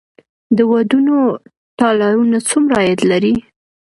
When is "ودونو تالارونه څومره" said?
0.71-2.75